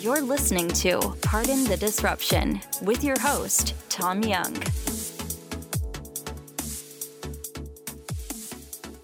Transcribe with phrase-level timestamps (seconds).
[0.00, 4.54] You're listening to Pardon the Disruption with your host, Tom Young.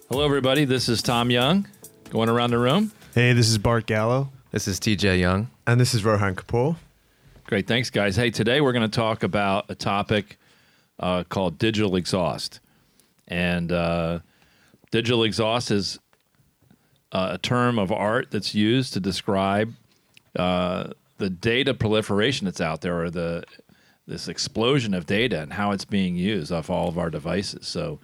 [0.09, 0.63] Hello, everybody.
[0.63, 1.67] This is Tom Young
[2.11, 2.93] going around the room.
[3.13, 4.29] Hey, this is Bart Gallo.
[4.51, 5.49] This is TJ Young.
[5.67, 6.77] And this is Rohan Kapoor.
[7.45, 7.67] Great.
[7.67, 8.15] Thanks, guys.
[8.15, 10.37] Hey, today we're going to talk about a topic
[10.97, 12.61] uh, called digital exhaust.
[13.27, 14.19] And uh,
[14.91, 15.99] digital exhaust is
[17.11, 19.73] uh, a term of art that's used to describe
[20.35, 23.43] uh, the data proliferation that's out there or the
[24.07, 27.67] this explosion of data and how it's being used off all of our devices.
[27.67, 27.99] So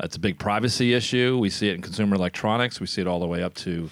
[0.00, 1.38] it's a big privacy issue.
[1.38, 2.80] We see it in consumer electronics.
[2.80, 3.90] We see it all the way up to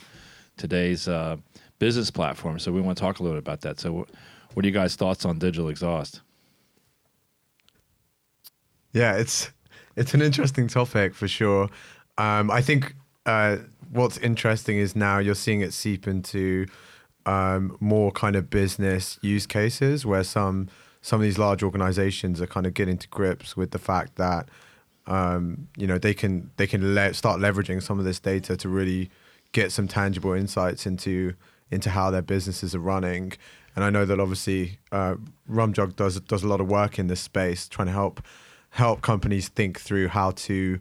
[0.59, 1.39] today's uh,
[1.79, 2.59] business platform.
[2.59, 3.81] So we want to talk a little bit about that.
[3.81, 4.07] So,
[4.53, 6.21] what are you guys' thoughts on digital exhaust?
[8.93, 9.51] Yeah, it's
[9.97, 11.69] it's an interesting topic for sure.
[12.19, 12.95] Um, I think
[13.27, 13.59] uh,
[13.91, 16.67] what's interesting is now you're seeing it seep into
[17.27, 20.69] um, more kind of business use cases where some
[21.03, 24.49] some of these large organizations are kind of getting to grips with the fact that
[25.07, 28.69] um, you know they can they can le- start leveraging some of this data to
[28.69, 29.11] really
[29.53, 31.35] get some tangible insights into
[31.71, 33.33] into how their businesses are running.
[33.75, 35.17] And I know that obviously uh,
[35.51, 38.23] Rumjog does does a lot of work in this space, trying to help
[38.71, 40.79] help companies think through how to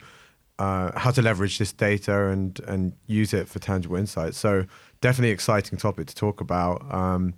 [0.60, 4.38] uh, how to leverage this data and and use it for tangible insights.
[4.38, 4.66] So
[5.02, 6.86] definitely exciting topic to talk about.
[6.94, 7.34] Um,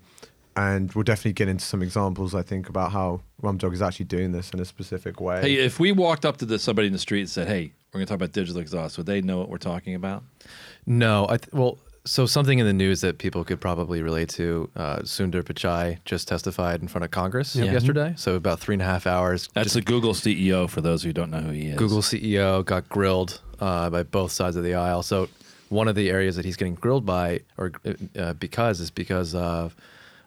[0.55, 2.33] and we'll definitely get into some examples.
[2.33, 5.41] I think about how Rumjog is actually doing this in a specific way.
[5.41, 7.99] Hey, if we walked up to the, somebody in the street and said, "Hey, we're
[7.99, 10.23] going to talk about digital exhaust," would they know what we're talking about?
[10.87, 14.67] No, I th- well, so something in the news that people could probably relate to.
[14.75, 17.65] Uh, Sundar Pichai just testified in front of Congress Yeah.
[17.65, 19.49] yesterday, so about three and a half hours.
[19.53, 20.67] That's just the Google CEO.
[20.67, 24.31] For those who don't know who he is, Google CEO got grilled uh, by both
[24.31, 25.03] sides of the aisle.
[25.03, 25.27] So
[25.69, 27.71] one of the areas that he's getting grilled by, or
[28.17, 29.75] uh, because, is because of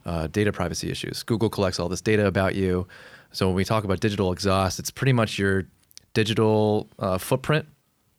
[0.06, 1.22] uh, data privacy issues.
[1.22, 2.86] Google collects all this data about you.
[3.32, 5.66] So when we talk about digital exhaust, it's pretty much your
[6.14, 7.66] digital uh, footprint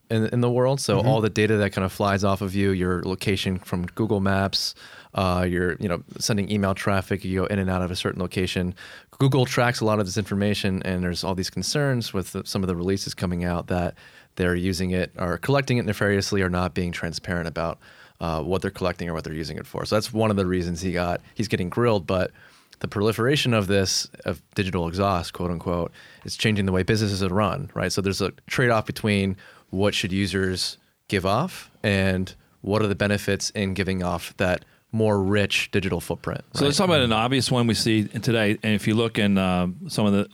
[0.09, 0.79] in, in the world.
[0.79, 1.07] So Mm-hmm.
[1.07, 4.75] all the data that kind of flies off of you, your location from Google Maps,
[5.13, 8.21] uh, you're you know sending email traffic, you go in and out of a certain
[8.21, 8.73] location.
[9.19, 12.63] Google tracks a lot of this information, and there's all these concerns with the, some
[12.63, 13.95] of the releases coming out that
[14.35, 17.79] they're using it or collecting it nefariously or not being transparent about
[18.19, 19.85] uh, what they're collecting or what they're using it for.
[19.85, 22.31] So that's one of the reasons he got he's getting grilled, but
[22.79, 25.91] the proliferation of this of digital exhaust, quote unquote,
[26.25, 27.91] is changing the way businesses are run, right?
[27.91, 29.37] So there's a trade-off between
[29.69, 30.77] what should users
[31.07, 36.43] give off and what are the benefits in giving off that more rich digital footprint.
[36.53, 38.57] So let's talk about an obvious one we see today.
[38.61, 40.27] And if you look in um, some of the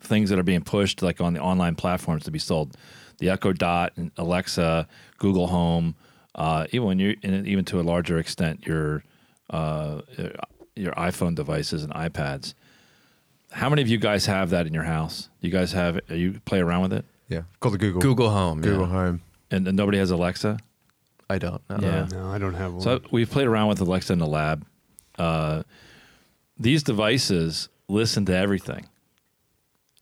[0.00, 2.76] things that are being pushed, like on the online platforms to be sold,
[3.18, 4.88] the Echo Dot and Alexa,
[5.18, 5.94] Google Home,
[6.34, 9.04] uh, even when you, even to a larger extent, your
[9.50, 10.00] uh,
[10.74, 12.54] your iPhone devices and iPads.
[13.52, 15.28] How many of you guys have that in your house?
[15.40, 16.00] You guys have?
[16.08, 18.60] You play around with it, yeah, called the Google Google Home.
[18.60, 18.92] Google yeah.
[18.92, 19.22] Home.
[19.50, 20.58] and, and nobody has Alexa.
[21.30, 21.62] I don't.
[21.70, 21.78] know.
[21.80, 22.06] Yeah.
[22.10, 22.82] No, I don't have one.
[22.82, 24.66] So we've played around with Alexa in the lab.
[25.18, 25.62] Uh,
[26.58, 28.86] these devices listen to everything.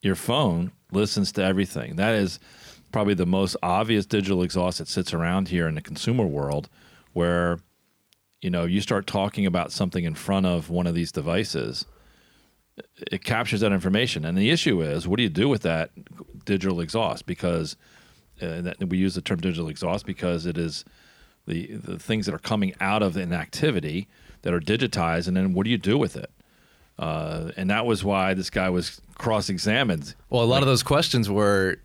[0.00, 1.96] Your phone listens to everything.
[1.96, 2.40] That is
[2.92, 6.68] probably the most obvious digital exhaust that sits around here in the consumer world,
[7.12, 7.58] where
[8.40, 11.86] you know you start talking about something in front of one of these devices.
[13.10, 15.90] It captures that information, and the issue is, what do you do with that
[16.44, 17.26] digital exhaust?
[17.26, 17.76] Because
[18.40, 20.84] uh, that, we use the term digital exhaust because it is
[21.46, 24.08] the the things that are coming out of an activity
[24.42, 26.30] that are digitized, and then what do you do with it?
[26.98, 30.14] Uh, and that was why this guy was cross-examined.
[30.30, 31.78] Well, a lot of those questions were,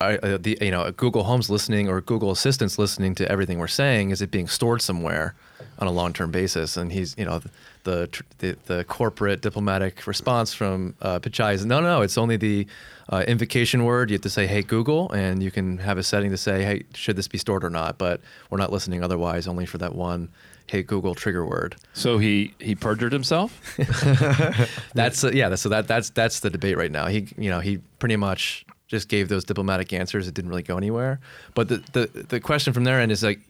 [0.00, 4.10] uh, the you know Google Home's listening or Google Assistant's listening to everything we're saying.
[4.10, 5.34] Is it being stored somewhere
[5.78, 6.76] on a long-term basis?
[6.76, 7.40] And he's you know
[7.84, 12.66] the the, the corporate diplomatic response from uh, Pichai is no, no, it's only the
[13.08, 14.10] uh, invocation word.
[14.10, 16.82] You have to say, "Hey Google," and you can have a setting to say, "Hey,
[16.94, 18.20] should this be stored or not?" But
[18.50, 20.28] we're not listening otherwise, only for that one.
[20.66, 21.76] Hey Google trigger word.
[21.94, 23.62] So he he perjured himself.
[24.94, 25.54] That's uh, yeah.
[25.54, 27.06] So that that's that's the debate right now.
[27.06, 30.28] He you know he pretty much just gave those diplomatic answers.
[30.28, 31.20] It didn't really go anywhere.
[31.54, 33.40] But the the the question from their end is like,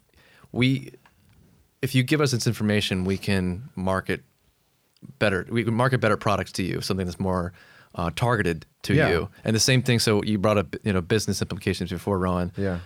[0.52, 0.92] we,
[1.82, 4.22] if you give us this information, we can market
[5.18, 5.46] better.
[5.50, 6.80] We can market better products to you.
[6.80, 7.52] Something that's more
[7.94, 9.10] uh, targeted to Yeah.
[9.10, 9.28] you.
[9.44, 9.98] And the same thing.
[9.98, 12.78] So you brought up you know business implications before, Ron Yeah.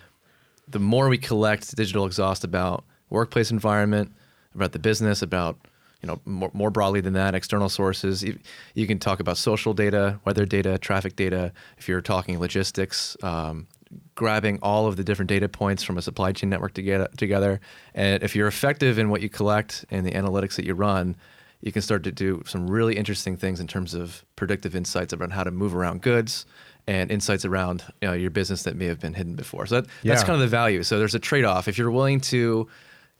[0.68, 4.12] the more we collect digital exhaust about workplace environment,
[4.54, 5.58] about the business, about
[6.02, 8.22] you know more, more broadly than that, external sources.
[8.22, 8.38] You,
[8.74, 11.52] you can talk about social data, weather data, traffic data.
[11.78, 13.66] If you're talking logistics, um,
[14.14, 17.60] grabbing all of the different data points from a supply chain network together, together,
[17.94, 21.16] and if you're effective in what you collect and the analytics that you run,
[21.60, 25.32] you can start to do some really interesting things in terms of predictive insights around
[25.32, 26.46] how to move around goods
[26.86, 29.66] and insights around you know, your business that may have been hidden before.
[29.66, 30.26] So that, that's Yeah.
[30.26, 30.82] kind of the value.
[30.82, 31.68] So there's a trade off.
[31.68, 32.66] If you're willing to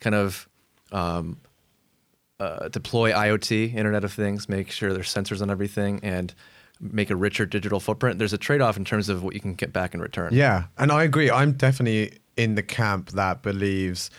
[0.00, 0.48] kind of
[0.92, 1.36] um,
[2.40, 6.34] uh, deploy IoT, Internet of Things, make sure there's sensors on everything, and
[6.80, 9.54] make a richer digital footprint, there's a trade off in terms of what you can
[9.54, 10.32] get back in return.
[10.32, 11.30] Yeah, and I agree.
[11.30, 14.10] I'm definitely in the camp that believes,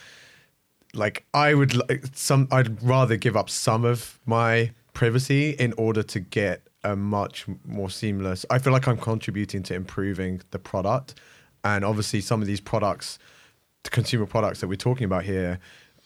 [0.94, 2.47] like, I would like some.
[2.51, 7.89] I'd rather give up some of my privacy in order to get a much more
[7.89, 8.45] seamless.
[8.50, 11.15] I feel like I'm contributing to improving the product,
[11.63, 13.18] and obviously some of these products,
[13.83, 15.59] the consumer products that we're talking about here,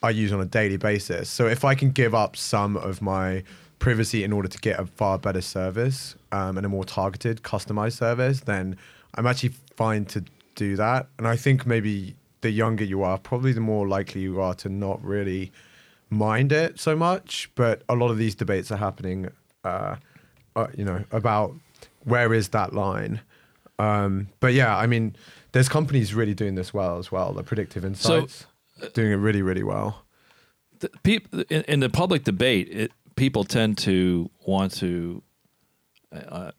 [0.05, 1.29] I use on a daily basis.
[1.31, 3.43] So if I can give up some of my
[3.79, 7.97] privacy in order to get a far better service um, and a more targeted, customized
[7.97, 8.77] service, then
[9.15, 10.23] I'm actually fine to
[10.53, 11.07] do that.
[11.17, 14.69] And I think maybe the younger you are, probably the more likely you are to
[14.69, 15.51] not really
[16.11, 17.49] mind it so much.
[17.55, 19.31] But a lot of these debates are happening,
[19.63, 19.95] uh,
[20.55, 21.55] uh, you know, about
[22.03, 23.21] where is that line.
[23.79, 25.15] Um, but yeah, I mean,
[25.51, 27.33] there's companies really doing this well as well.
[27.33, 28.45] The predictive insights
[28.93, 30.05] doing it really, really well.
[30.79, 35.23] the peop, in, in the public debate, it, people tend to want to
[36.13, 36.51] uh,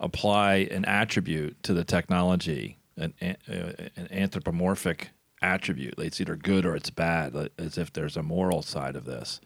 [0.00, 5.10] apply an attribute to the technology, an, an, uh, an anthropomorphic
[5.42, 5.94] attribute.
[5.98, 9.40] It's either good or it's bad, as if there's a moral side of this,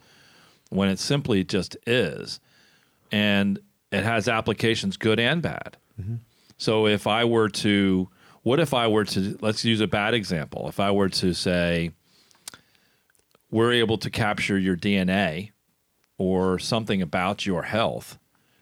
[0.70, 2.40] when it simply just is.
[3.12, 3.58] And
[3.90, 5.76] it has applications good and bad.
[6.56, 8.08] So if I were to,
[8.42, 10.68] what if I were to, let's use a bad example.
[10.68, 11.92] If I were to say,
[13.50, 15.50] we're able to capture your DNA
[16.18, 18.18] or something about your health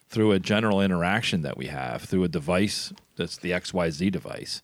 [0.08, 4.62] through a general interaction that we have through a device that's the XYZ device.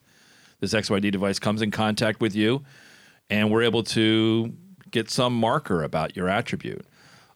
[0.60, 2.64] This XYZ device comes in contact with you,
[3.28, 4.54] and we're able to
[4.90, 6.86] get some marker about your attribute.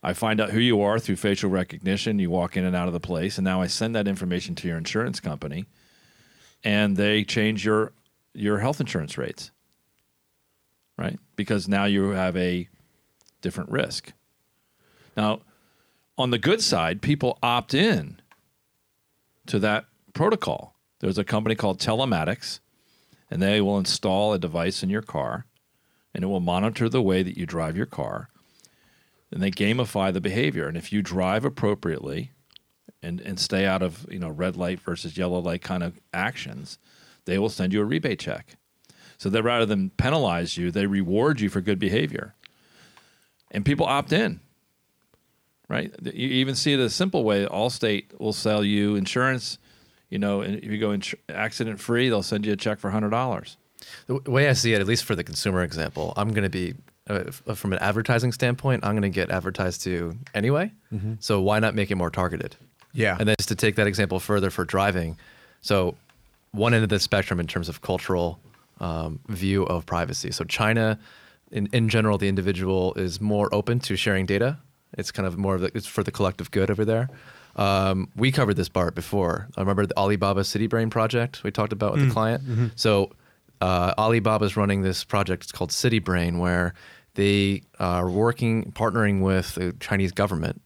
[0.02, 2.18] I find out who you are through facial recognition.
[2.18, 4.68] You walk in and out of the place, and now I send that information to
[4.68, 5.66] your insurance company,
[6.64, 7.92] and they change your
[8.34, 9.50] your health insurance rates.
[10.96, 11.18] Right?
[11.36, 12.68] Because now you have a
[13.40, 14.12] different risk.
[15.16, 15.40] Now,
[16.16, 18.20] on the good side, people opt in
[19.46, 20.74] to that protocol.
[21.00, 22.58] There's a company called Telematics,
[23.30, 25.46] and they will install a device in your car,
[26.12, 28.28] and it will monitor the way that you drive your car.
[29.30, 30.66] And they gamify the behavior.
[30.66, 32.32] And if you drive appropriately
[33.02, 36.78] and, and stay out of you know red light versus yellow light kind of actions,
[37.24, 38.56] they will send you a rebate check.
[39.18, 42.34] So that rather than penalize you, they reward you for good behavior.
[43.50, 44.40] And people opt in
[45.68, 45.94] right?
[46.02, 47.46] You even see it a simple way.
[47.46, 49.58] Allstate will sell you insurance.
[50.08, 52.90] You know, and if you go ins- accident free, they'll send you a check for
[52.90, 53.58] hundred dollars.
[54.06, 56.74] The way I see it, at least for the consumer example, I'm going to be,
[57.08, 57.24] uh,
[57.54, 60.72] from an advertising standpoint, I'm going to get advertised to anyway.
[61.20, 62.56] So why not make it more targeted?
[62.92, 63.16] Yeah.
[63.18, 65.16] And then just to take that example further for driving,
[65.60, 65.96] so
[66.52, 68.40] one end of the spectrum in terms of cultural
[68.80, 70.30] um, view of privacy.
[70.30, 70.98] So China,
[71.50, 74.58] in, in general, the individual is more open to sharing data.
[74.96, 77.10] It's kind of more of the, it's for the collective good over there.
[77.56, 79.48] Um, we covered this part before.
[79.56, 82.42] I remember the Alibaba City Brain project we talked about with the client.
[82.76, 83.10] So
[83.60, 83.92] uh,
[84.42, 85.42] is running this project.
[85.42, 86.74] It's called City Brain, where
[87.14, 90.62] they are working, partnering with the Chinese government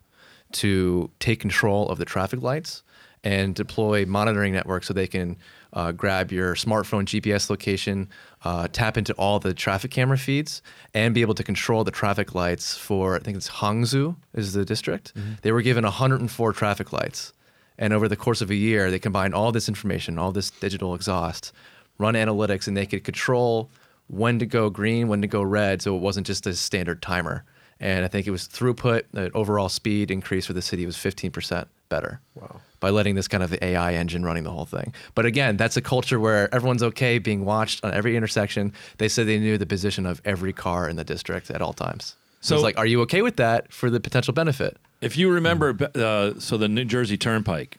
[0.55, 2.83] to take control of the traffic lights
[3.25, 5.37] and deploy monitoring networks so they can
[5.73, 8.09] uh, grab your smartphone GPS location,
[8.45, 10.61] uh, tap into all the traffic camera feeds,
[10.93, 14.65] and be able to control the traffic lights for, I think it's Hangzhou is the
[14.65, 15.13] district.
[15.43, 17.33] They were given 104 traffic lights.
[17.79, 20.95] And over the course of a year, they combined all this information, all this digital
[20.95, 21.53] exhaust,
[21.99, 23.71] run analytics, and they could control
[24.09, 25.81] when to go green, when to go red.
[25.81, 27.45] So it wasn't just a standard timer.
[27.83, 31.67] And I think it was throughput, the overall speed increase for the city was 15%
[31.89, 32.21] better.
[32.37, 32.61] Wow.
[32.79, 34.95] By letting this kind of AI engine running the whole thing.
[35.17, 38.73] But again, that's a culture where everyone's okay being watched on every intersection.
[38.99, 42.15] They said they knew the position of every car in the district at all times.
[42.41, 44.77] So So- it's like, are you okay with that for the potential benefit?
[45.01, 47.79] If you remember, uh, so the New Jersey Turnpike,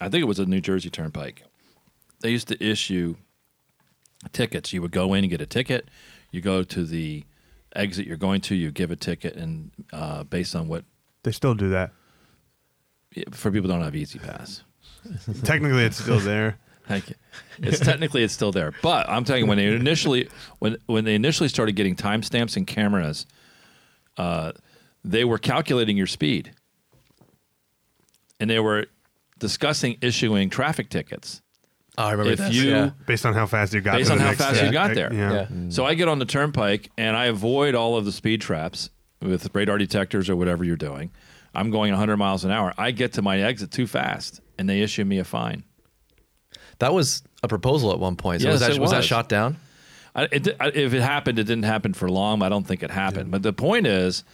[0.00, 1.42] I think it was a New Jersey Turnpike.
[2.20, 3.16] They used to issue
[4.32, 4.72] tickets.
[4.72, 5.88] You would go in and get a ticket.
[6.30, 7.24] You go to the
[7.74, 8.54] exit you're going to.
[8.54, 10.84] You give a ticket, and uh, based on what
[11.22, 11.92] They still do that.
[13.32, 14.62] for people who don't have E-ZPass,
[15.44, 16.58] Technically, it's still there.
[16.86, 17.14] Thank you.
[17.58, 21.14] It's technically it's still there, but I'm telling you when they initially when when they
[21.14, 23.26] initially started getting timestamps and cameras,
[24.16, 24.52] uh,
[25.04, 26.52] they were calculating your speed,
[28.40, 28.86] and they were
[29.38, 31.42] discussing issuing traffic tickets
[32.00, 32.90] Oh, I remember if this, you yeah.
[33.06, 33.96] Based on how fast you got.
[33.96, 34.66] based to on the how next fast step.
[34.66, 35.12] you got there.
[35.12, 35.32] Yeah.
[35.50, 35.68] Yeah.
[35.70, 38.90] So I get on the turnpike and I avoid all of the speed traps
[39.20, 41.10] with radar detectors or whatever you're doing.
[41.54, 42.72] I'm going 100 miles an hour.
[42.78, 45.64] I get to my exit too fast, and they issue me a fine.
[46.78, 48.42] That was a proposal at one point.
[48.42, 49.56] So was, Yes, that, it was that shot down?
[50.14, 52.42] I, it, I- if it happened, it didn't happen for long.
[52.42, 53.30] I don't think it happened.
[53.30, 54.24] But the point is,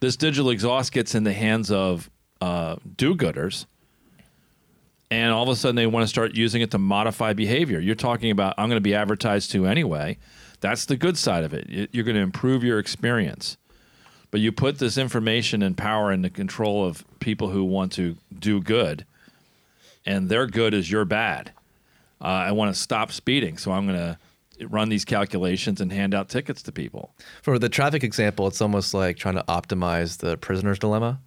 [0.00, 3.66] this digital exhaust gets in the hands of uh, do-gooders,
[5.14, 7.78] and all of a sudden they want to start using it to modify behavior.
[7.80, 10.18] You're talking about I'm going to be advertised to anyway.
[10.60, 11.68] That's the good side of it.
[11.68, 13.56] You- You're going to improve your experience.
[14.30, 18.16] But you put this information and power in the control of people who want to
[18.36, 19.06] do good,
[20.04, 21.52] and their good is your bad.
[22.20, 26.14] Uh, I want to stop speeding, so I'm going to run these calculations and hand
[26.14, 27.12] out tickets to people.
[27.42, 31.20] For the traffic example, it's almost like trying to optimize the prisoner's dilemma.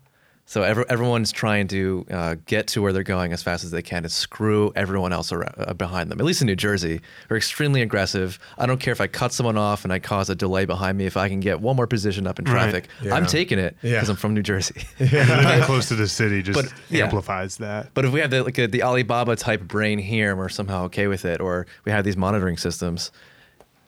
[0.49, 3.81] So every, everyone's trying to uh, get to where they're going as fast as they
[3.81, 6.21] can and screw everyone else around, uh, behind them.
[6.21, 8.39] At least in New Jersey, we're extremely aggressive.
[8.57, 11.05] I don't care if I cut someone off and I cause a delay behind me.
[11.05, 12.53] If I can get one more position up in Right.
[12.53, 13.13] traffic, Yeah.
[13.15, 13.95] I'm taking it Yeah.
[13.95, 14.83] because I'm from New Jersey.
[15.01, 17.03] Living close to the city just But, yeah.
[17.03, 17.89] amplifies that.
[17.93, 20.85] But if we have the, like a, the Alibaba type brain here and we're somehow
[20.85, 23.11] okay with it, or we have these monitoring systems,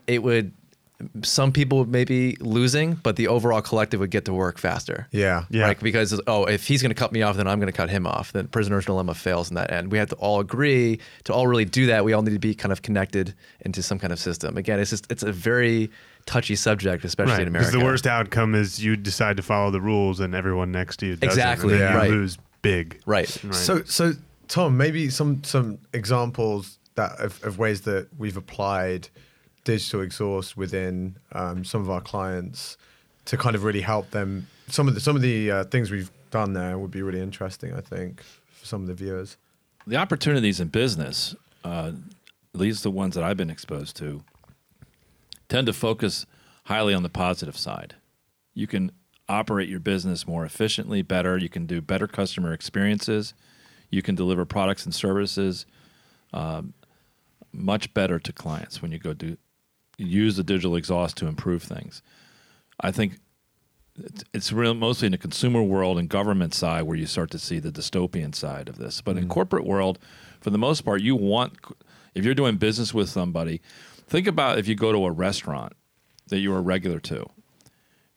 [0.07, 0.51] it would.
[1.23, 5.07] Some people would maybe losing, but the overall collective would get to work faster.
[5.11, 5.45] Yeah.
[5.49, 5.63] Yeah.
[5.63, 5.79] Right?
[5.79, 8.05] Because oh, if he's going to cut me off, then I'm going to cut him
[8.05, 8.33] off.
[8.33, 9.91] Then prisoner's dilemma fails in that end.
[9.91, 12.03] We have to all agree to all really do that.
[12.03, 14.57] We all need to be kind of connected into some kind of system.
[14.57, 15.89] Again, it's just it's a very
[16.25, 17.41] touchy subject, especially Right.
[17.43, 17.71] in America.
[17.71, 21.05] Because the worst outcome is you decide to follow the rules and everyone next to
[21.05, 21.29] you doesn't.
[21.29, 21.93] Exactly, And then yeah.
[21.93, 22.09] you right.
[22.11, 22.99] lose big.
[23.05, 23.43] Right.
[23.43, 23.55] Right.
[23.55, 24.13] So, so
[24.49, 29.07] Tom, maybe some some examples that of, of ways that we've applied
[29.63, 32.77] digital exhaust within um, some of our clients
[33.25, 34.47] to kind of really help them.
[34.67, 37.73] Some of the some of the uh, things we've done there would be really interesting,
[37.73, 39.37] I think, for some of the viewers.
[39.87, 41.91] The opportunities in business, uh,
[42.53, 44.23] at least the ones that I've been exposed to,
[45.47, 46.25] tend to focus
[46.65, 47.95] highly on the positive side.
[48.53, 48.91] You can
[49.27, 51.37] operate your business more efficiently, better.
[51.37, 53.33] You can do better customer experiences.
[53.89, 55.65] You can deliver products and services
[56.33, 56.73] um,
[57.51, 59.37] much better to clients when you go do
[60.03, 62.01] use the digital exhaust to improve things.
[62.79, 63.19] I think
[63.97, 67.39] it's- it's real mostly in the consumer world and government side where you start to
[67.39, 69.01] see the dystopian side of this.
[69.01, 69.29] But in mm.
[69.29, 69.99] corporate world,
[70.39, 71.57] for the most part, you want
[72.15, 73.61] if you're doing business with somebody,
[74.07, 75.73] think about if you go to a restaurant
[76.27, 77.29] that you're a regular to.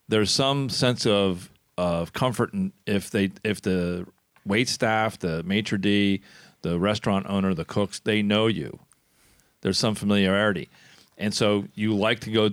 [0.08, 2.52] There's some sense of of comfort
[2.86, 4.06] if they if the
[4.44, 6.22] wait staff, the maitre d,
[6.62, 8.78] the restaurant owner, the cooks, they know you.
[9.62, 10.68] There's some familiarity.
[11.22, 12.50] And so you like to go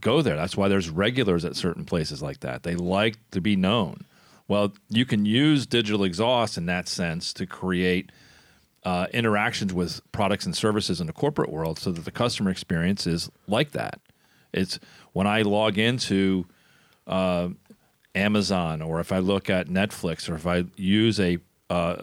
[0.00, 0.34] go there.
[0.34, 2.64] That's why there's regulars at certain places like that.
[2.64, 4.04] They like to be known.
[4.48, 8.10] Well, you can use digital exhaust in that sense to create
[8.82, 13.06] uh, interactions with products and services in the corporate world so that the customer experience
[13.06, 14.00] is like that.
[14.52, 14.80] It's
[15.12, 16.46] when I log into
[17.06, 17.50] uh,
[18.16, 21.38] Amazon or if I look at Netflix or if I use a
[21.70, 22.02] uh,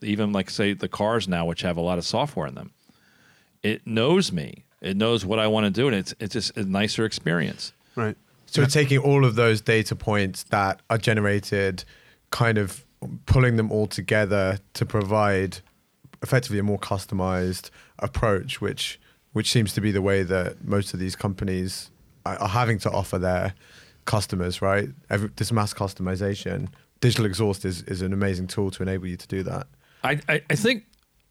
[0.00, 2.70] even like say the cars now which have a lot of software in them,
[3.64, 4.65] it knows me.
[4.80, 7.72] It knows what I want to do, and it's it's just a nicer experience.
[7.94, 8.16] Right.
[8.46, 11.84] So we're taking all of those data points that are generated,
[12.30, 12.84] kind of
[13.26, 15.58] pulling them all together to provide
[16.22, 19.00] effectively a more customized approach, which
[19.32, 21.90] which seems to be the way that most of these companies
[22.24, 23.54] are, are having to offer their
[24.04, 24.62] customers.
[24.62, 26.68] Right, Every, this mass customization,
[27.00, 29.66] digital exhaust is is an amazing tool to enable you to do that.
[30.04, 30.84] I, I, I think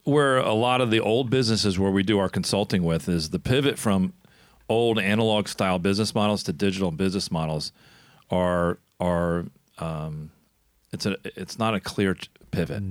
[0.05, 3.39] where a lot of the old businesses where we do our consulting with is the
[3.39, 4.13] pivot from
[4.69, 7.71] old analog style business models to digital business models
[8.31, 9.45] are are
[9.79, 10.31] um,
[10.91, 12.81] it's a it's not a clear t- pivot.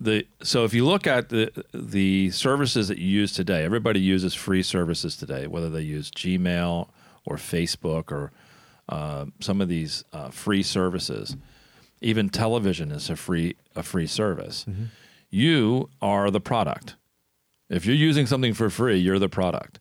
[0.00, 4.34] The so if you look at the the services that you use today, everybody uses
[4.34, 6.88] free services today, whether they use Gmail
[7.24, 8.30] or Facebook or
[8.88, 11.36] uh, some of these uh, free services.
[12.00, 14.66] Even television is a free a free service.
[15.34, 16.94] You are the product.
[17.68, 19.80] If you're using something for free, you're the product.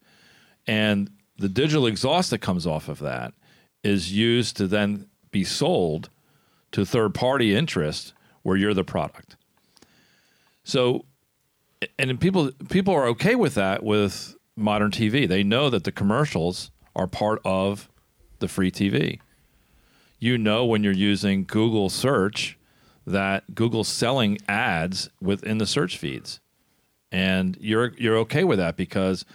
[0.66, 3.36] And the digital exhaust that comes off of that
[3.84, 6.10] is used to then be sold
[6.72, 9.36] to third party interest where you're the product.
[10.64, 11.06] So
[12.00, 15.28] and people people are okay with that with modern TV.
[15.28, 17.90] They know that the commercials are part of
[18.40, 19.20] the free TV.
[20.18, 22.58] You know when you're using Google search
[23.06, 26.40] that Google's selling ads within the search feeds.
[27.12, 29.26] And you're you're okay with that because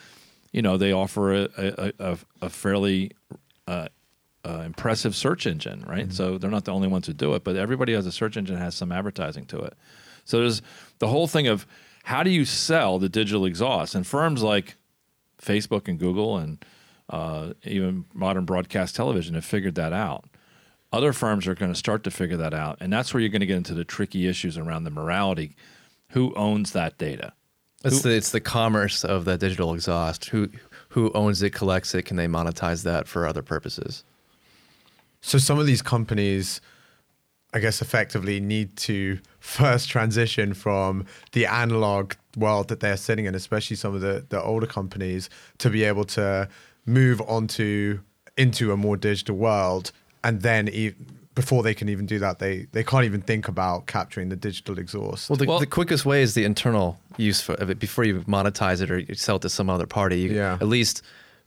[0.53, 3.13] you know they offer a a, a, a fairly
[3.67, 3.89] uh,
[4.45, 6.13] uh, impressive search engine, right?
[6.13, 8.57] So they're not the only ones who do it, but everybody has a search engine
[8.57, 9.75] that has some advertising to it.
[10.25, 10.63] So there's
[10.99, 11.67] the whole thing of
[12.05, 13.95] how do you sell the digital exhaust?
[13.95, 14.77] And firms like
[15.41, 16.65] Facebook and Google and
[17.11, 20.25] uh, even modern broadcast television have figured that out.
[20.93, 23.41] Other firms are going to start to figure that out, and that's where you're going
[23.41, 25.55] to get into the tricky issues around the morality.
[26.11, 27.35] Who owns that data?
[27.85, 30.27] It's the it's the commerce of that digital exhaust.
[30.31, 30.49] Who
[30.91, 32.05] who owns it, collects it?
[32.05, 34.03] Can they monetize that for other purposes?
[35.21, 36.61] So some of these companies,
[37.53, 43.35] I guess, effectively need to first transition from the analog world that they're sitting in,
[43.35, 45.29] especially some of the, the older companies,
[45.59, 46.49] to be able to
[46.87, 48.01] move onto
[48.37, 49.93] into a more digital world.
[50.25, 50.95] And then e-
[51.35, 54.79] before they can even do that, they, they can't even think about capturing the digital
[54.79, 55.31] exhaust.
[55.31, 58.21] Well, the, Well- the quickest way is the internal use for, of it before you
[58.23, 60.21] monetize it or you sell it to some other party.
[60.21, 60.55] You Yeah.
[60.61, 61.03] at least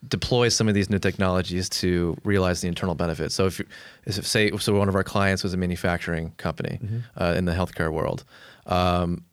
[0.07, 3.35] deploy some of these new technologies to realize the internal benefits.
[3.35, 3.65] So if you
[4.05, 6.79] if say so, one of our clients was a manufacturing company
[7.19, 8.23] uh, in the healthcare world.
[8.65, 9.23] Um,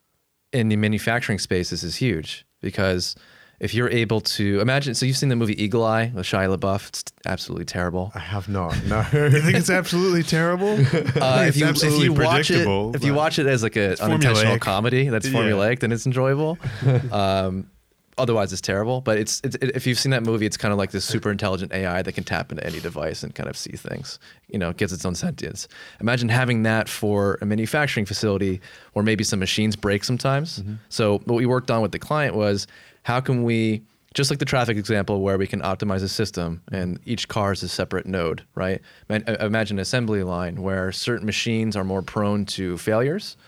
[0.52, 3.14] in the manufacturing space, this is huge because
[3.60, 6.88] if you're able to imagine, so you've seen the movie Eagle Eye with Shia LaBeouf.
[6.88, 8.12] It's absolutely terrible.
[8.14, 8.76] I have not.
[8.84, 9.04] No.
[9.12, 10.68] You think it's absolutely terrible?
[11.18, 12.94] Uh, it's if you absolutely if you watch it predictable.
[12.96, 14.60] if you watch it as like a unintentional formulaic.
[14.60, 15.40] comedy that's Yeah.
[15.40, 16.56] formulaic, then it's enjoyable.
[17.12, 17.68] um,
[18.16, 19.00] otherwise, it's terrible.
[19.00, 21.30] But it's, it's it, if you've seen that movie, it's kind of like this super
[21.30, 24.18] intelligent AI that can tap into any device and kind of see things.
[24.48, 25.66] You know, it gets its own sentience.
[26.00, 28.60] Imagine having that for a manufacturing facility
[28.92, 30.62] where maybe some machines break sometimes.
[30.88, 32.66] So what we worked on with the client was
[33.08, 37.00] how can we just like the traffic example where we can optimize a system and
[37.06, 38.82] each car is a separate node, right?
[39.08, 43.38] Uh, Imagine an assembly line where certain machines are more prone to failures.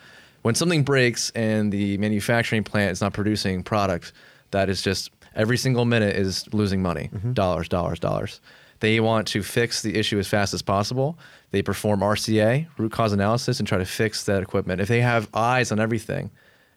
[0.41, 4.15] When something breaks and the manufacturing plant is not producing product,
[4.51, 8.41] that is just every single minute is losing money, dollars, dollars, dollars.
[8.79, 11.19] They want to fix the issue as fast as possible.
[11.51, 14.81] They perform RCA, root cause analysis, and try to fix that equipment.
[14.81, 16.31] If they have eyes on everything,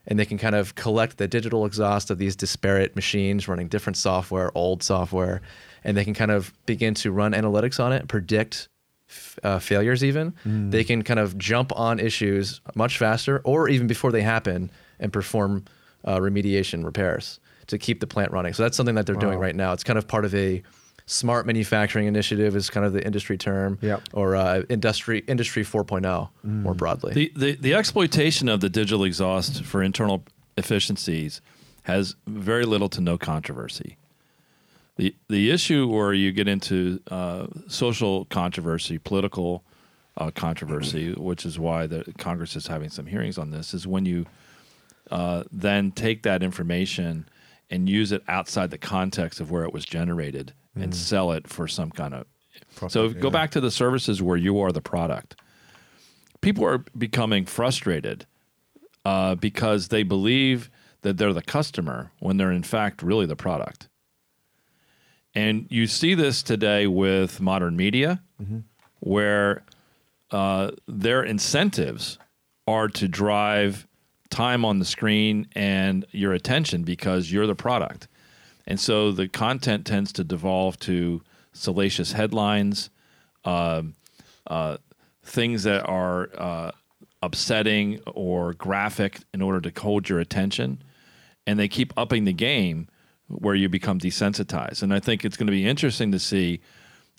[0.07, 3.97] and they can kind of collect the digital exhaust of these disparate machines running different
[3.97, 5.41] software, old software,
[5.83, 8.67] and they can kind of begin to run analytics on it, predict
[9.43, 10.33] uh, failures even.
[10.71, 15.13] They can kind of jump on issues much faster or even before they happen and
[15.13, 15.65] perform
[16.03, 18.53] uh, remediation repairs to keep the plant running.
[18.53, 19.71] So that's something that they're doing right now.
[19.73, 20.63] It's kind of part of a
[21.05, 24.01] smart manufacturing initiative is kind of the industry term Yep.
[24.13, 27.13] or uh, industry industry 4.0 more broadly.
[27.13, 30.23] The, the the exploitation of the digital exhaust for internal
[30.57, 31.41] efficiencies
[31.83, 33.97] has very little to no controversy.
[34.95, 39.63] The the issue where you get into uh, social controversy, political
[40.17, 44.05] uh, controversy, which is why the Congress is having some hearings on this, is when
[44.05, 44.25] you
[45.11, 47.27] uh, then take that information
[47.69, 51.67] and use it outside the context of where it was generated and sell it for
[51.67, 52.25] some kind of.
[52.87, 53.31] so Profit, go yeah.
[53.31, 55.35] back to the services where you are the product.
[56.41, 58.25] People are becoming frustrated
[59.05, 60.69] uh, because they believe
[61.01, 63.87] that they're the customer when they're in fact really the product.
[65.35, 68.21] And you see this today with modern media,
[68.99, 69.63] where
[70.31, 72.19] uh, their incentives
[72.67, 73.87] are to drive
[74.29, 78.07] time on the screen and your attention because you're the product.
[78.65, 81.21] And so the content tends to devolve to
[81.51, 82.89] salacious headlines,
[83.45, 83.95] um,
[84.47, 84.77] uh,
[85.23, 86.71] things that are uh,
[87.21, 90.81] upsetting or graphic in order to hold your attention.
[91.45, 92.87] And they keep upping the game
[93.27, 94.83] where you become desensitized.
[94.83, 96.61] And I think it's going to be interesting to see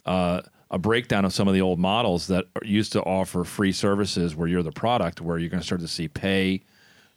[0.06, 4.34] uh, a breakdown of some of the old models that used to offer free services
[4.34, 6.62] where you're the product, where you're going to start to see pay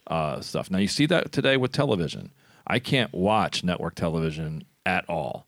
[0.06, 0.70] uh, stuff.
[0.70, 2.30] Now, you see that today with television.
[2.68, 5.46] I can't watch network television at all.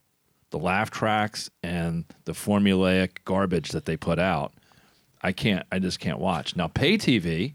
[0.50, 4.54] The laugh tracks and the formulaic garbage that they put out,
[5.22, 6.56] I can't, I just can't watch.
[6.56, 7.54] Now, pay TV,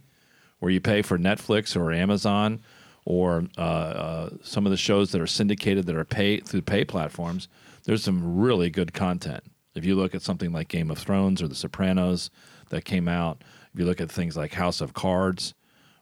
[0.60, 2.62] where you pay for Netflix or Amazon
[3.06, 6.86] or uh, uh, some of the shows that are syndicated that are pay through pay
[6.86, 7.48] platforms,
[7.84, 9.44] there's some really good content.
[9.74, 12.30] If you look at something like Game of Thrones or The Sopranos
[12.70, 15.54] that came out, if you look at things like House of Cards,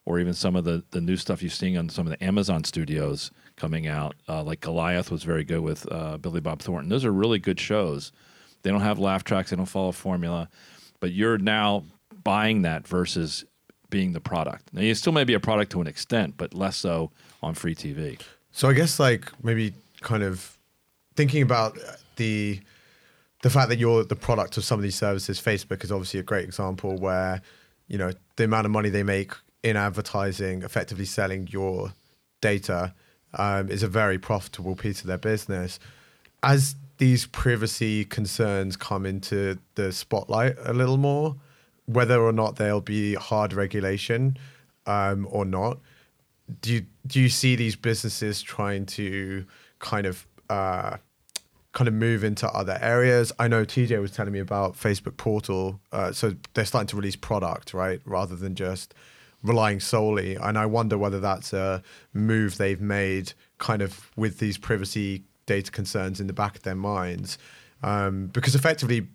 [0.05, 2.63] or even some of the, the new stuff you're seeing on some of the Amazon
[2.63, 6.89] studios coming out, uh, like Goliath was very good with uh, Billy Bob Thornton.
[6.89, 8.11] Those are really good shows.
[8.63, 10.49] They don't have laugh tracks, they don't follow formula,
[10.99, 11.83] but you're now
[12.23, 13.45] buying that versus
[13.89, 14.73] being the product.
[14.73, 17.11] Now, you still may be a product to an extent, but less so
[17.43, 18.19] on free TV.
[18.51, 20.57] So I guess like maybe kind of
[21.15, 21.77] thinking about
[22.15, 22.59] the
[23.41, 25.39] the fact that you're the product of some of these services.
[25.39, 27.41] Facebook is obviously a great example where
[27.87, 31.93] you know the amount of money they make in advertising, effectively selling your
[32.41, 32.93] data,
[33.35, 35.79] um, is a very profitable piece of their business.
[36.41, 41.35] As these privacy concerns come into the spotlight a little more,
[41.85, 44.37] whether or not there'll be hard regulation
[44.85, 45.79] um, or not,
[46.61, 49.45] do you do you see these businesses trying to
[49.79, 50.97] kind of uh,
[51.73, 53.31] kind of move into other areas.
[53.39, 57.15] I know TJ was telling me about Facebook Portal, uh, so they're starting to release
[57.15, 58.93] product, right, rather than just
[59.43, 60.35] relying solely.
[60.35, 65.71] And I wonder whether that's a move they've made, kind of with these privacy data
[65.71, 67.37] concerns in the back of their minds,
[67.83, 69.07] um, because effectively,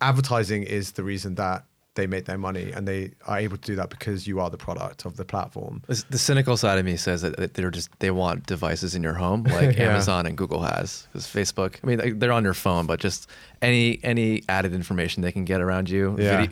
[0.00, 3.74] advertising is the reason that they make their money and they are able to do
[3.74, 5.82] that because you are the product of the platform.
[5.88, 9.42] The cynical side of me says that they're just they want devices in your home
[9.50, 9.90] like Yeah.
[9.90, 11.74] Amazon and Google has because Facebook.
[11.82, 13.28] I mean, they're on your phone, but just
[13.62, 16.14] any any added information they can get around you.
[16.20, 16.46] Yeah.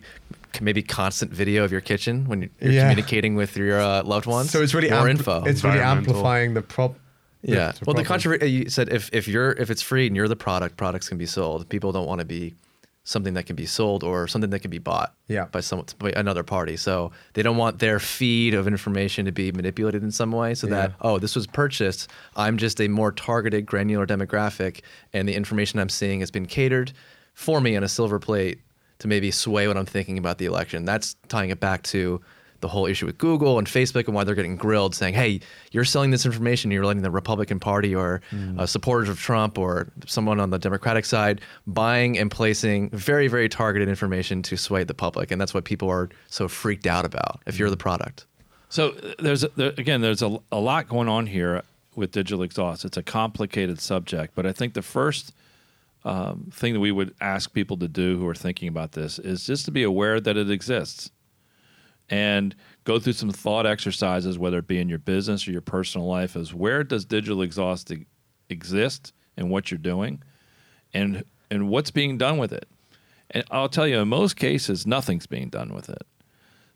[0.60, 2.82] Maybe constant video of your kitchen when you're Yeah.
[2.82, 4.50] communicating with your uh, loved ones.
[4.50, 5.44] So it's really more ampli- info.
[5.44, 6.96] It's really amplifying the prop.
[7.42, 7.72] yeah.
[7.72, 10.36] the Well, the controversy you said if if you're if it's free and you're the
[10.36, 11.68] product, products can be sold.
[11.68, 12.54] People don't want to be
[13.04, 15.44] something that can be sold or something that can be bought Yeah.
[15.52, 16.76] by some by another party.
[16.76, 20.66] So they don't want their feed of information to be manipulated in some way so
[20.66, 20.96] that Yeah.
[21.02, 22.10] oh this was purchased.
[22.34, 24.80] I'm just a more targeted granular demographic
[25.12, 26.92] and the information I'm seeing has been catered
[27.32, 28.58] for me on a silver plate
[28.98, 30.84] to maybe sway what I'm thinking about the election.
[30.84, 32.20] That's tying it back to
[32.60, 35.40] the whole issue with Google and Facebook and why they're getting grilled, saying, "Hey,
[35.72, 36.70] you're selling this information.
[36.70, 38.22] You're letting the Republican Party or
[38.58, 43.48] uh, supporters of Trump or someone on the Democratic side buying and placing very, very
[43.50, 47.40] targeted information to sway the public." And that's what people are so freaked out about.
[47.46, 48.24] If you're the product,
[48.70, 51.62] So uh, there's a, there, again, there's a, a lot going on here
[51.94, 52.86] with digital exhaust.
[52.86, 55.34] It's a complicated subject, but I think the first
[56.06, 59.44] um, thing that we would ask people to do who are thinking about this is
[59.44, 61.10] just to be aware that it exists
[62.08, 66.06] and go through some thought exercises, whether it be in your business or your personal
[66.06, 67.92] life, is where does digital exhaust
[68.48, 70.22] exist and what you're doing
[70.94, 72.68] and and what's being done with it.
[73.32, 76.06] And I'll tell you, in most cases, nothing's being done with it.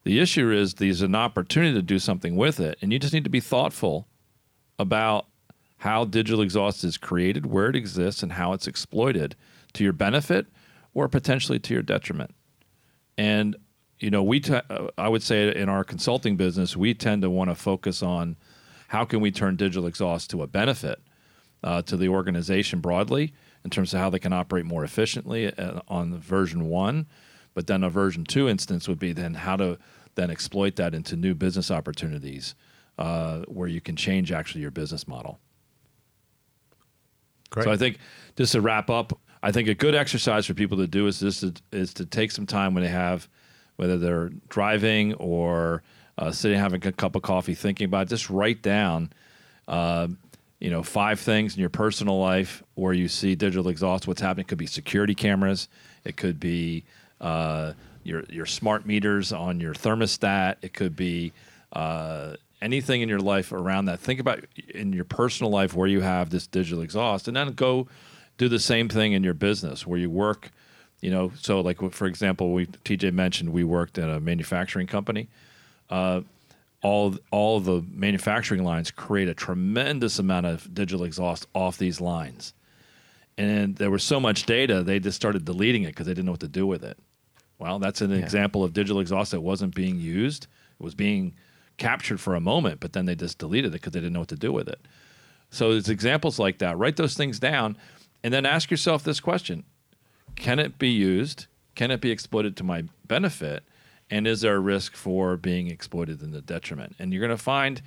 [0.03, 3.25] The issue is there's an opportunity to do something with it, and you just need
[3.25, 4.09] to be thoughtful
[4.77, 5.27] about
[5.81, 9.35] how digital exhaust is created, where it exists, and how it's exploited
[9.73, 10.47] to your benefit
[10.93, 12.35] or potentially to your detriment.
[13.17, 13.57] And
[13.99, 17.31] you know, we t- uh, I would say in our consulting business, we tend to
[17.31, 18.37] want to focus on
[18.89, 21.01] how can we turn digital exhaust to a benefit
[21.63, 23.33] uh, to the organization broadly
[23.65, 27.07] in terms of how they can operate more efficiently uh, on version one.
[27.55, 29.79] But then a version two instance would be then how to
[30.15, 32.55] then exploit that into new business opportunities
[32.99, 35.41] uh, where you can change actually your business model.
[37.51, 37.65] Great.
[37.65, 37.99] So I think
[38.37, 41.41] just to wrap up, I think a good exercise for people to do is just
[41.41, 43.29] to, is to take some time when they have,
[43.77, 45.83] whether they're driving or
[46.19, 49.11] uh, sitting having a cup of coffee, thinking about it, just write down,
[49.69, 50.07] uh,
[50.59, 54.07] you know, five things in your personal life where you see digital exhaust.
[54.07, 54.45] What's happening?
[54.45, 55.69] It could be security cameras.
[56.05, 56.85] It could be
[57.21, 57.73] uh,
[58.05, 60.57] your your smart meters on your thermostat.
[60.61, 61.33] It could be
[61.73, 64.01] uh, anything in your life around that.
[64.01, 64.45] Think about
[64.75, 67.89] in your personal life where you have this digital exhaust, and then go
[68.39, 70.51] do the same thing in your business where you work.
[71.01, 75.29] You know, so like for example, we TJ mentioned we worked at a manufacturing company.
[75.89, 76.23] Uh,
[76.83, 82.53] all all the manufacturing lines create a tremendous amount of digital exhaust off these lines,
[83.39, 86.33] and there was so much data they just started deleting it because they didn't know
[86.33, 86.99] what to do with it.
[87.59, 90.45] Well, that's an example of digital exhaust that wasn't being used.
[90.79, 91.35] It was being
[91.81, 94.29] captured for a moment, but then they just deleted it because they didn't know what
[94.29, 94.87] to do with it.
[95.51, 96.79] So it's examples like that.
[96.79, 97.77] Write those things down,
[98.23, 99.65] and then ask yourself this question:
[100.37, 101.47] Can it be used?
[101.75, 103.65] Can it be exploited to my benefit?
[104.11, 106.97] And is there a risk for being exploited in the detriment?
[106.99, 107.81] And you're going to find,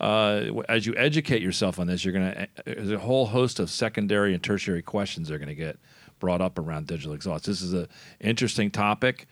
[0.00, 3.70] uh, as you educate yourself on this, you're going to there's a whole host of
[3.70, 5.78] secondary and tertiary questions that are going to get
[6.18, 7.46] brought up around digital exhaust.
[7.46, 7.88] This is an
[8.20, 9.26] interesting topic.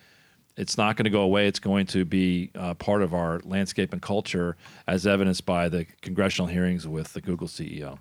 [0.57, 1.47] It's not going to go away.
[1.47, 5.85] It's going to be uh, part of our landscape and culture, as evidenced by the
[6.01, 7.99] congressional hearings with the Google CEO.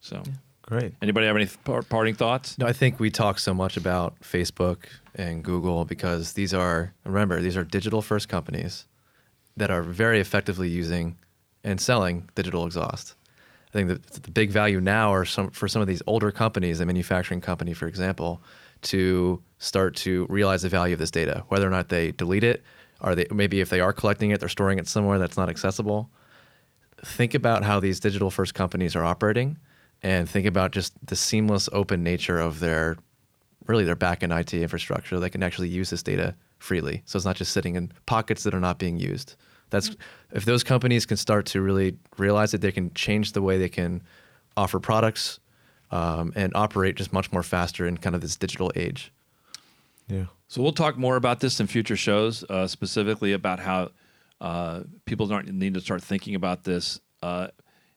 [0.00, 0.22] So,
[0.62, 0.94] Great.
[1.02, 2.56] anybody have any th- par- parting thoughts?
[2.58, 4.84] No, I think we talk so much about Facebook
[5.14, 8.86] and Google because these are, remember, these are digital first companies
[9.56, 11.18] that are very effectively using
[11.62, 13.15] and selling digital exhaust.
[13.76, 16.80] I think the, the big value now are some, for some of these older companies,
[16.80, 18.42] a manufacturing company, for example,
[18.82, 22.62] to start to realize the value of this data, whether or not they delete it,
[23.00, 26.10] or they, maybe if they are collecting it, they're storing it somewhere that's not accessible
[27.04, 29.58] think about how these digital first companies are operating
[30.02, 32.96] and think about just the seamless open nature of their
[33.66, 35.18] really their back-end IT infrastructure.
[35.18, 37.02] They can actually use this data freely.
[37.04, 39.34] So it's not just sitting in pockets that are not being used.
[39.70, 39.96] That's
[40.32, 43.68] if those companies can start to really realize that they can change the way they
[43.68, 44.02] can
[44.56, 45.40] offer products
[45.90, 49.12] um, and operate just much more faster in kind of this digital age.
[50.08, 50.26] Yeah.
[50.48, 53.90] So we'll talk more about this in future shows, uh, specifically about how
[54.40, 57.48] uh, people don't need to start thinking about this uh,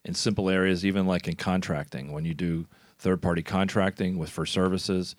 [0.04, 2.12] in simple areas, even like in contracting.
[2.12, 5.16] When you do third party contracting with for services,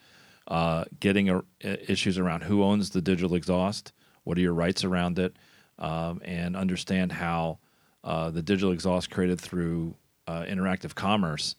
[0.49, 3.93] uh, getting a, issues around who owns the digital exhaust,
[4.25, 5.37] what are your rights around it,
[5.81, 7.59] um, and understand how
[8.05, 9.95] uh, the digital exhaust created through
[10.27, 11.57] uh, interactive commerce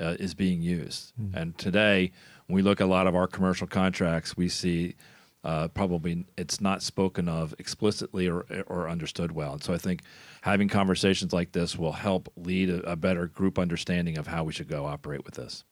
[0.00, 1.12] uh, is being used.
[1.34, 2.12] And today,
[2.46, 4.96] when we look at a lot of our commercial contracts, we see
[5.44, 9.52] uh, probably it's not spoken of explicitly or, or understood well.
[9.52, 10.02] And so I think
[10.40, 14.52] having conversations like this will help lead a, a better group understanding of how we
[14.52, 15.64] should go operate with this.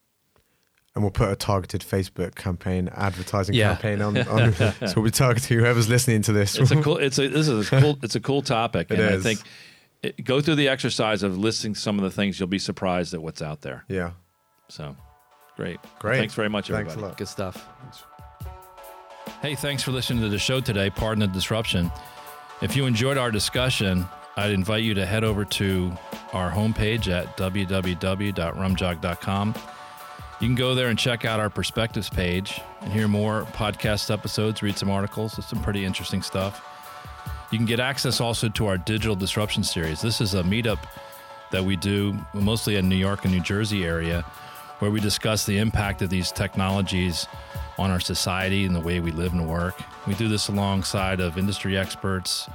[0.95, 3.75] And we'll put a targeted Facebook campaign, advertising Yeah.
[3.77, 4.19] campaign on.
[4.29, 6.57] on so we'll be targeting whoever's listening to this.
[6.59, 6.97] It's a cool.
[6.99, 7.99] It's a this is a cool.
[8.03, 9.41] It's a cool topic, It and I think
[10.03, 12.39] it, go through the exercise of listing some of the things.
[12.39, 13.85] You'll be surprised at what's out there.
[13.89, 14.11] yeah.
[14.69, 14.95] So,
[15.57, 15.79] great.
[15.99, 16.19] Great.
[16.19, 17.05] Thanks very much, Thanks everybody.
[17.05, 17.17] a lot.
[17.19, 17.67] Good stuff.
[19.41, 20.91] Hey, thanks for listening to the show today.
[20.91, 21.91] Pardon the disruption.
[22.61, 24.05] If you enjoyed our discussion,
[24.37, 25.93] I'd invite you to head over to
[26.33, 29.55] our homepage at www.rumjog.com.
[30.43, 34.61] You can go there and check out our perspectives page and hear more podcast episodes,
[34.61, 35.39] read some articles.
[35.39, 36.61] It's some pretty interesting stuff.
[37.53, 40.03] You can get access also to our digital disruption series.
[40.03, 40.81] This is a meetup
[41.53, 44.23] that we do mostly in New York and New Jersey area
[44.81, 47.29] where we discuss the impact of these technologies
[47.79, 49.81] on our society and the way we live and work.
[50.09, 52.51] We do this alongside of industry experts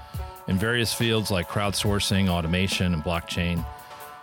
[0.49, 3.65] in various fields like crowdsourcing, automation, and blockchain,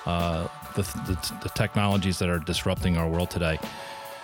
[0.05, 3.59] uh, the, the, the technologies that are disrupting our world today.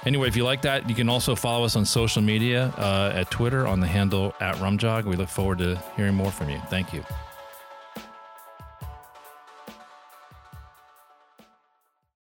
[0.06, 3.30] Anyway, if you like that, you can also follow us on social media uh, at
[3.30, 5.04] Twitter on the handle at Rumjog.
[5.04, 6.58] We look forward to hearing more from you.
[6.68, 7.04] Thank you.